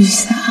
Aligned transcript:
plus 0.00 0.08
ça. 0.08 0.49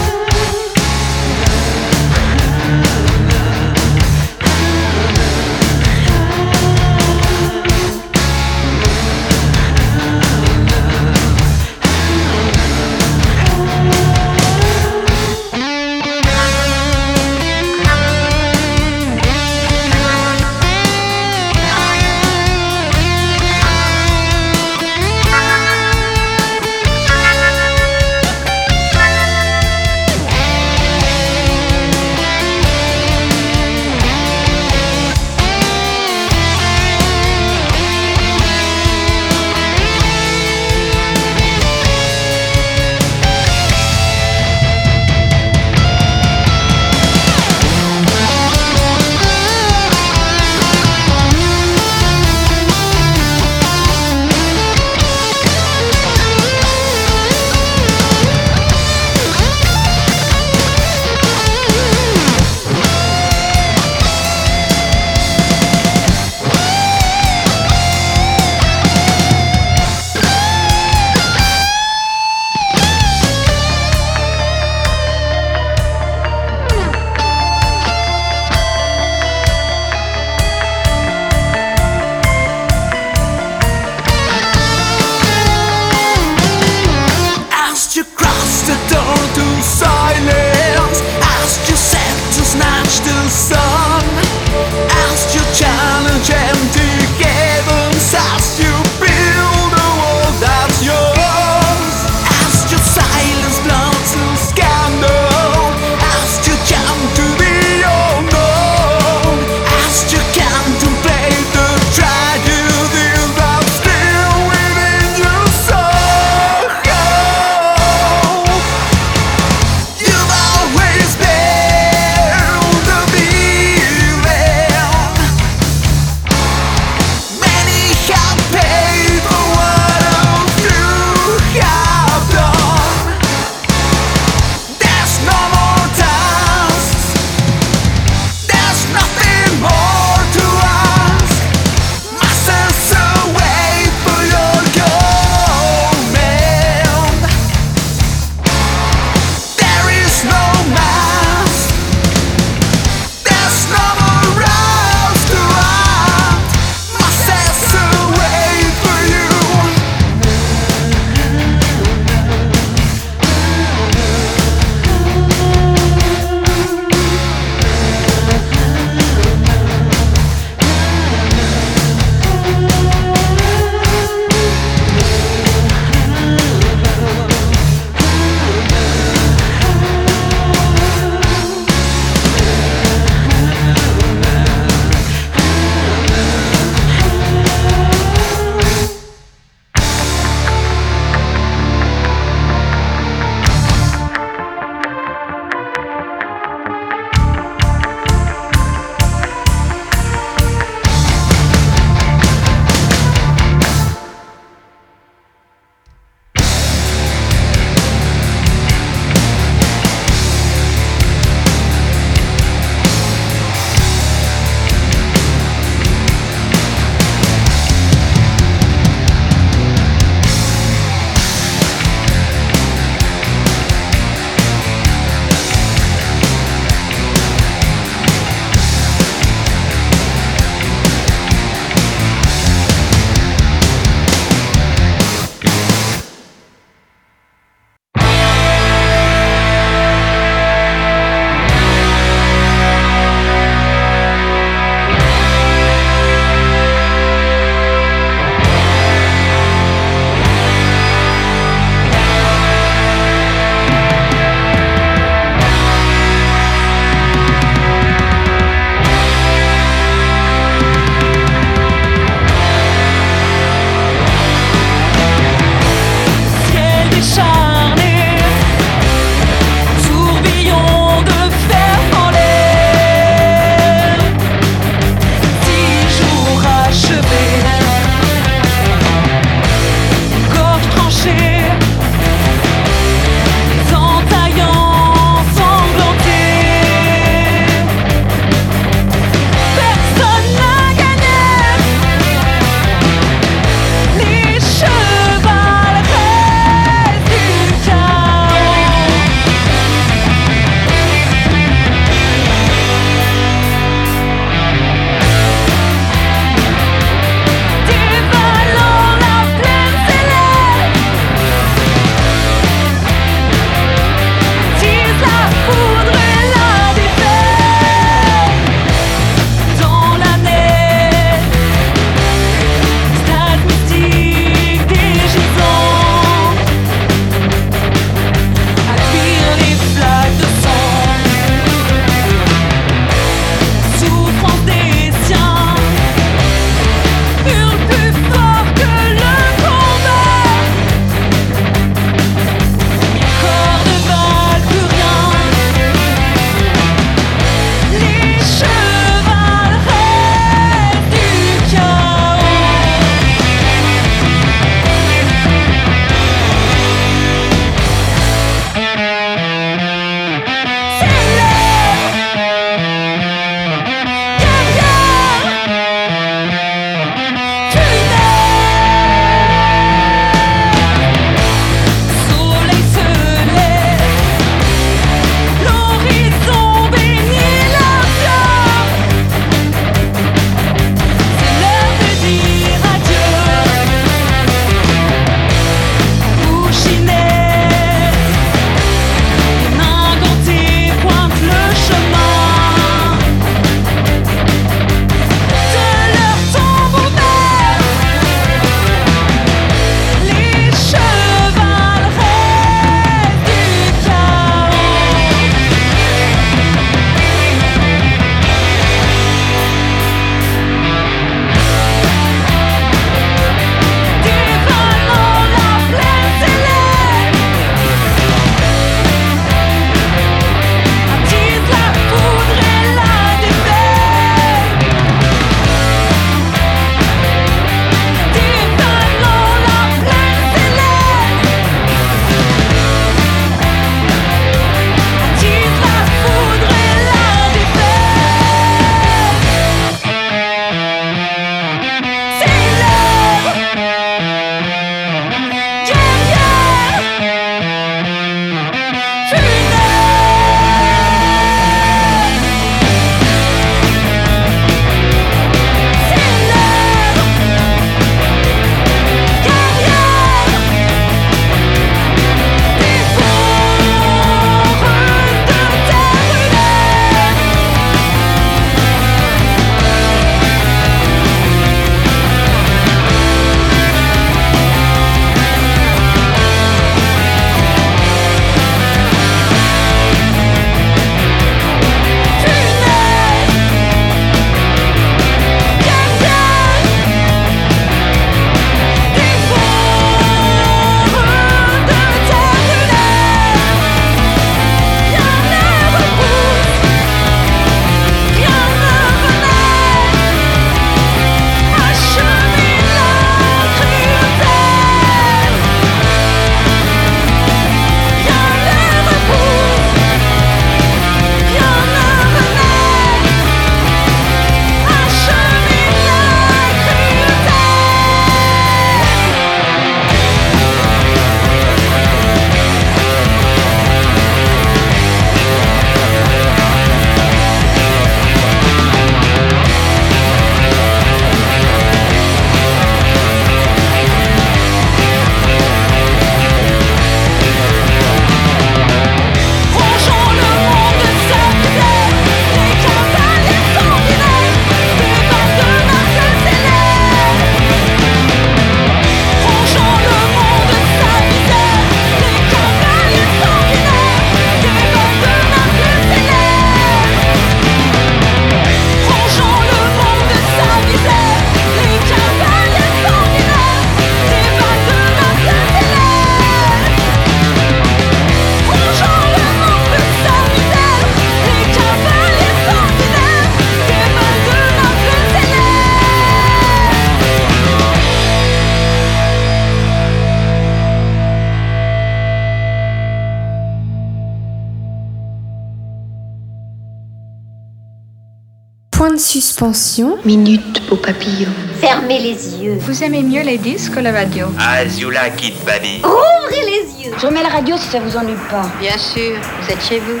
Suspension. 589.52 589.98
Minute, 590.04 590.62
beau 590.68 590.76
papillon. 590.76 591.30
Fermez 591.60 592.00
les 592.00 592.36
yeux. 592.36 592.56
Vous 592.60 592.82
aimez 592.82 593.02
mieux 593.02 593.22
les 593.22 593.38
disques 593.38 593.74
que 593.74 593.80
la 593.80 593.92
radio 593.92 594.26
Azula 594.38 595.10
Kid 595.10 595.34
Baby. 595.44 595.82
Ouvrez 595.84 596.44
les 596.44 596.84
yeux. 596.84 596.92
Je 596.98 597.06
remets 597.06 597.22
la 597.22 597.28
radio 597.28 597.56
si 597.56 597.68
ça 597.68 597.80
vous 597.80 597.96
ennuie 597.96 598.14
pas. 598.30 598.50
Bien 598.60 598.76
sûr, 598.78 599.18
vous 599.40 599.52
êtes 599.52 599.62
chez 599.62 599.80
vous. 599.80 600.00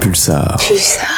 Pulsar. 0.00 0.56
Perhaps 0.58 1.09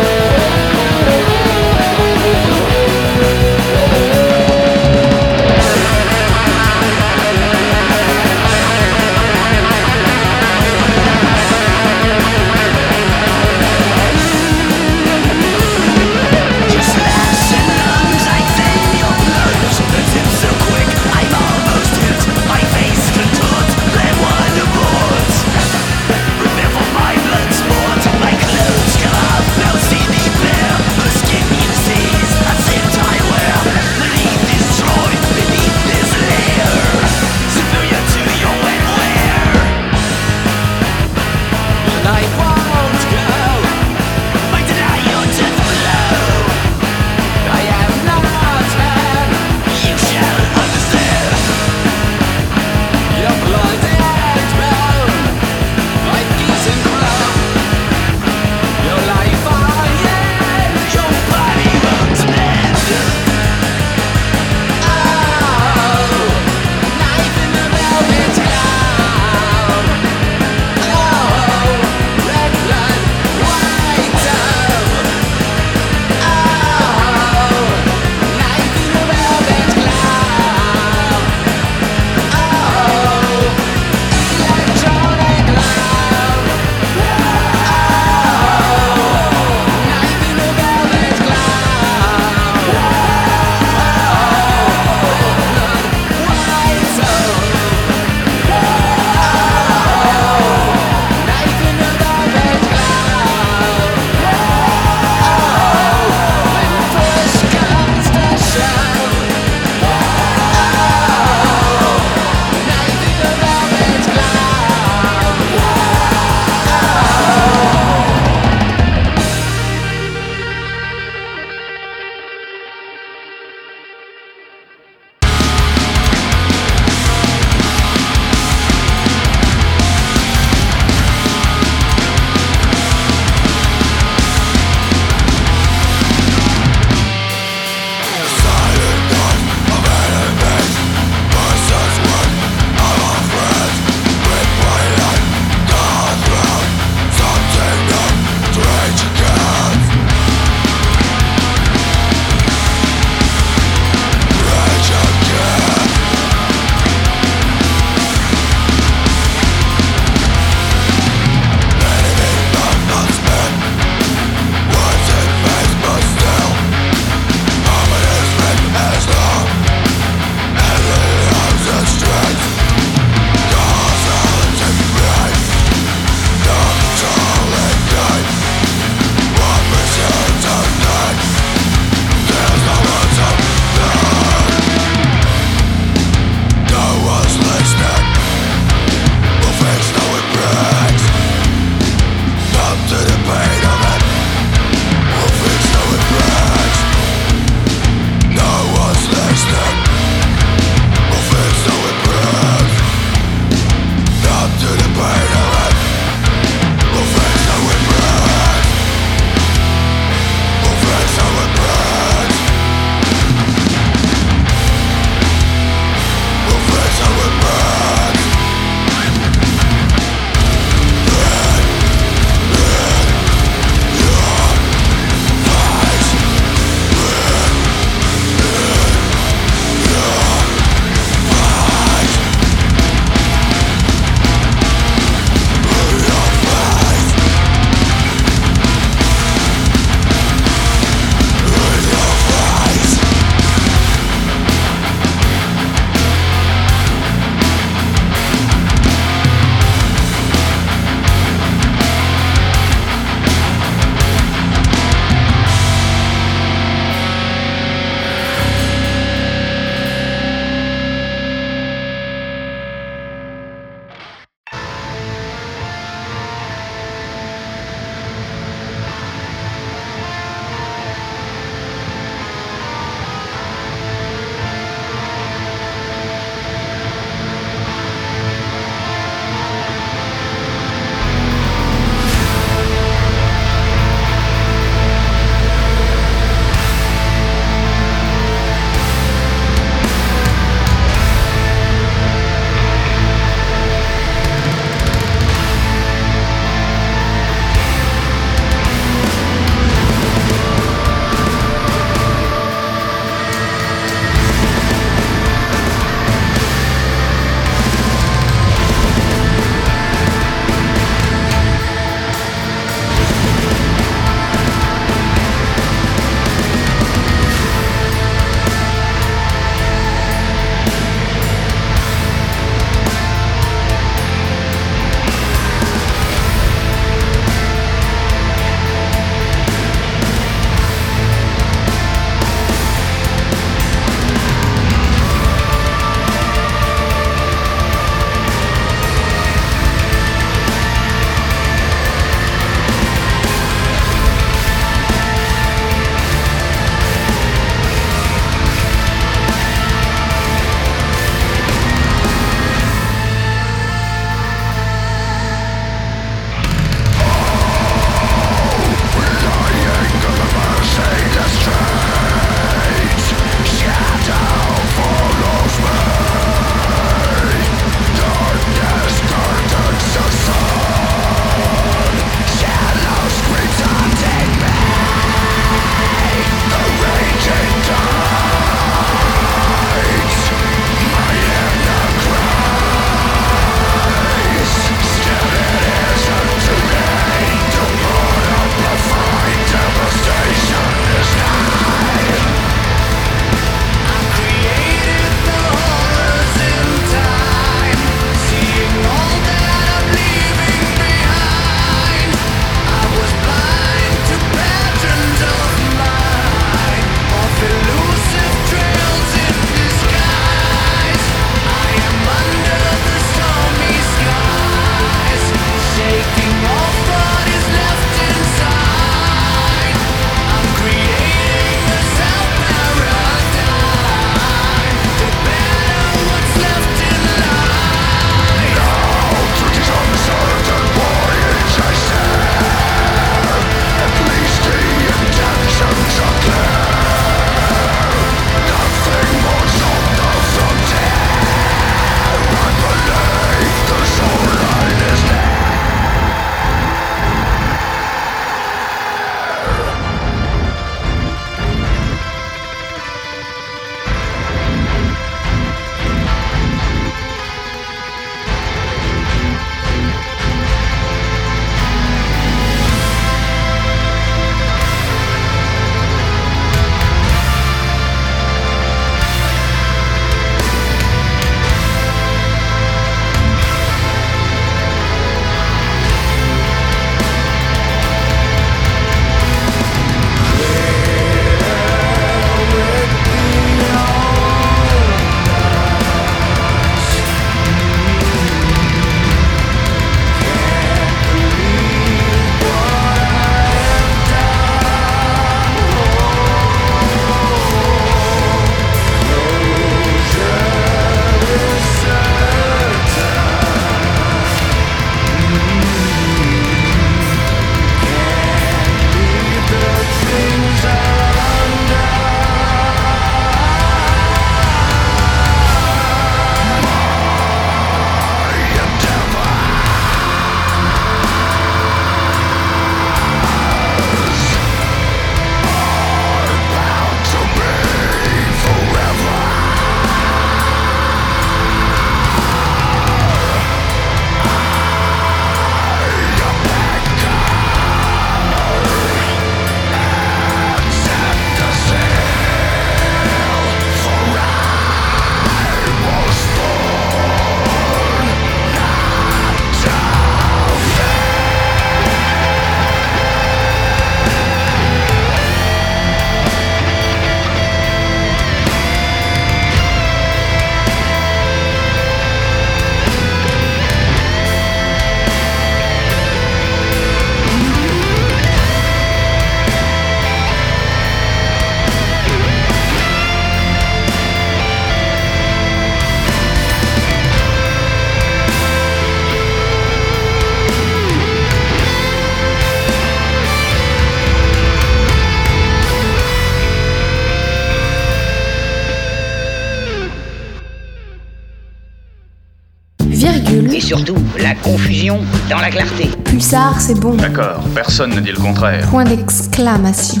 surtout 593.66 593.96
la 594.20 594.32
confusion 594.36 595.00
dans 595.28 595.38
la 595.38 595.50
clarté. 595.50 595.90
Pulsar, 596.04 596.60
c'est 596.60 596.78
bon. 596.78 596.94
D'accord, 596.94 597.42
personne 597.52 597.96
ne 597.96 598.00
dit 598.00 598.12
le 598.12 598.16
contraire. 598.16 598.64
Point 598.70 598.84
d'exclamation. 598.84 600.00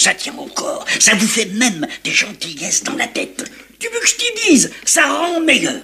Ça 0.00 0.14
tient 0.14 0.34
au 0.38 0.46
corps, 0.46 0.86
ça 0.98 1.14
vous 1.14 1.28
fait 1.28 1.44
même 1.46 1.86
des 2.04 2.10
gentillesses 2.10 2.82
dans 2.84 2.96
la 2.96 3.06
tête. 3.06 3.44
Tu 3.78 3.88
veux 3.88 4.00
que 4.00 4.08
je 4.08 4.14
t'y 4.14 4.50
dise, 4.50 4.72
ça 4.84 5.06
rend 5.06 5.40
meilleur. 5.40 5.82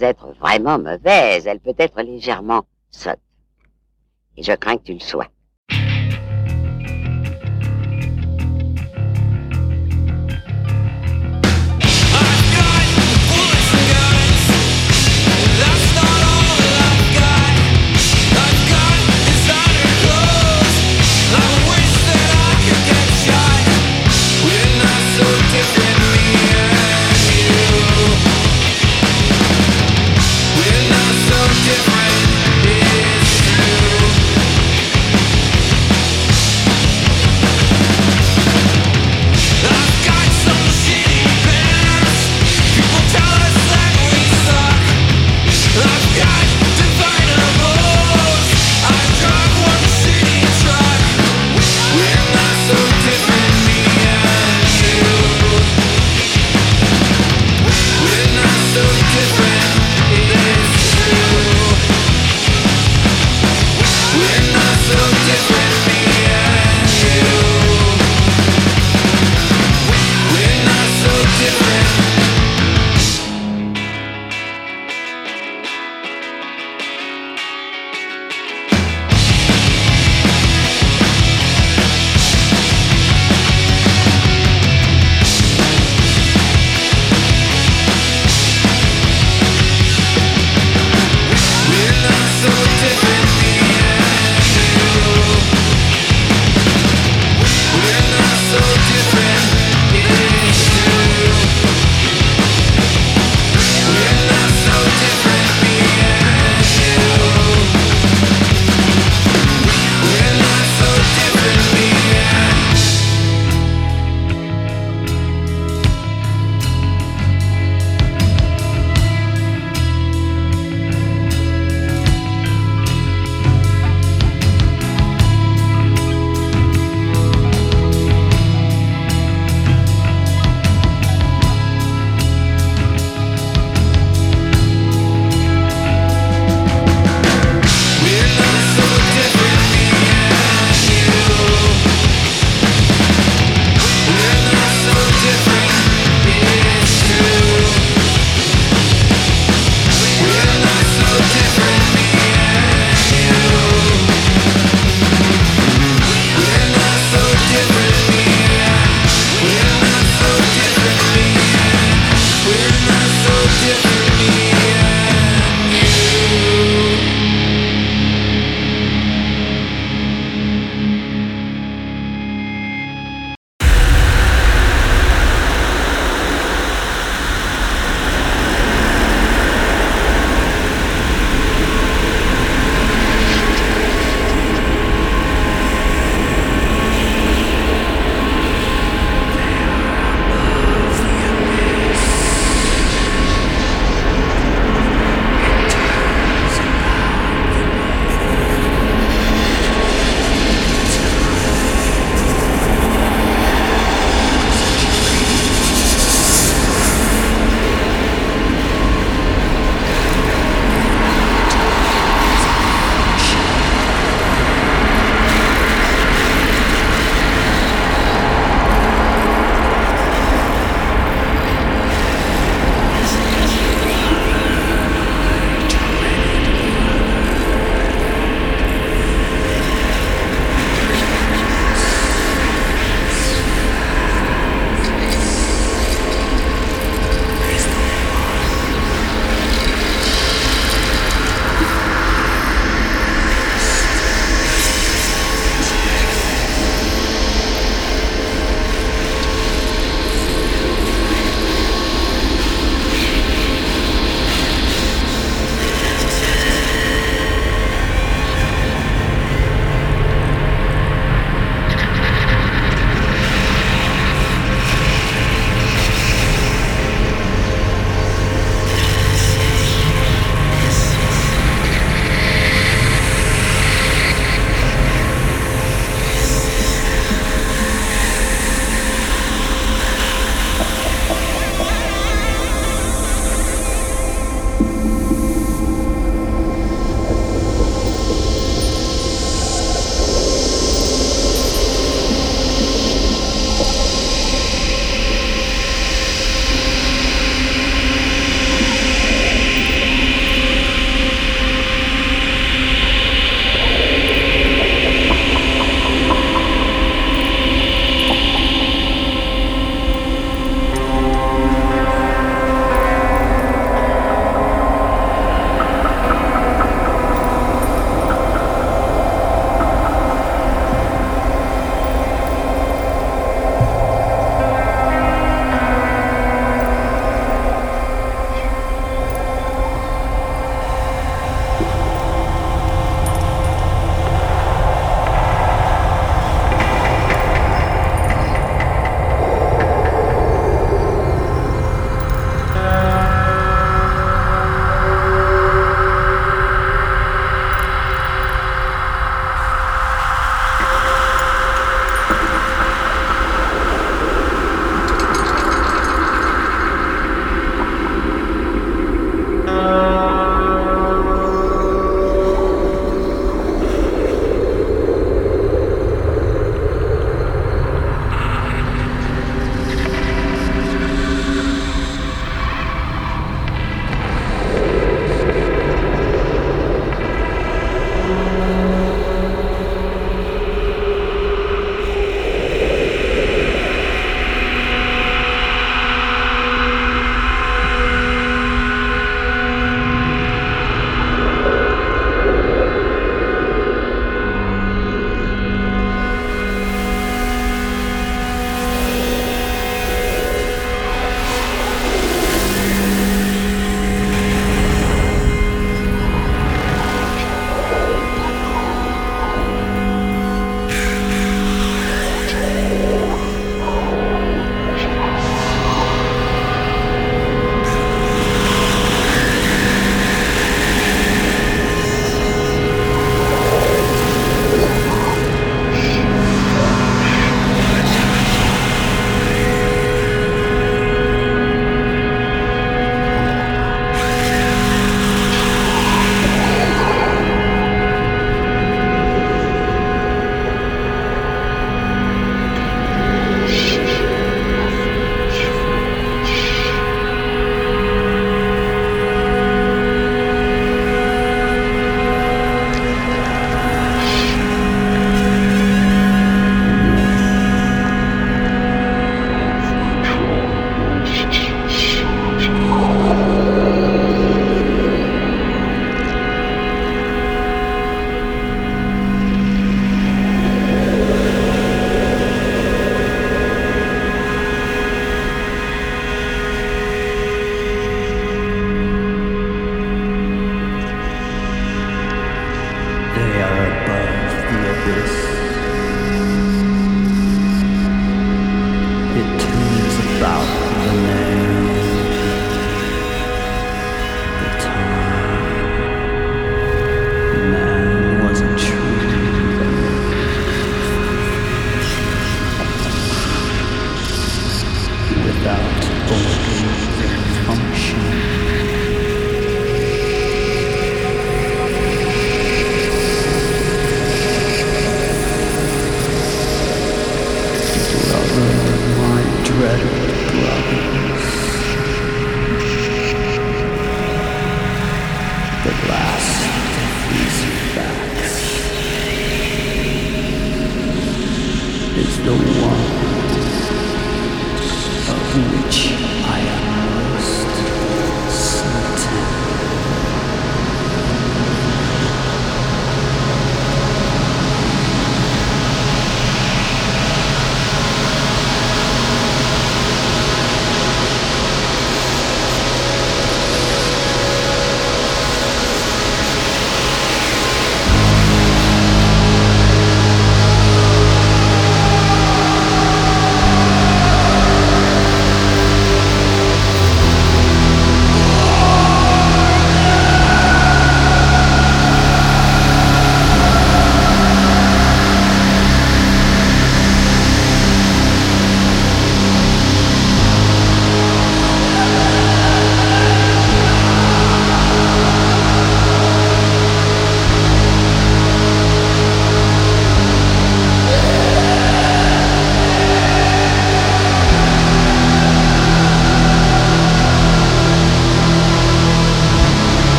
Être 0.00 0.32
vraiment 0.40 0.78
mauvaise. 0.78 1.46
Elle 1.46 1.60
peut 1.60 1.74
être 1.78 2.00
légèrement 2.02 2.64
sotte. 2.90 3.20
Et 4.36 4.42
je 4.42 4.52
crains 4.52 4.76
que 4.76 4.84
tu 4.84 4.94
le 4.94 5.00
sois. 5.00 5.28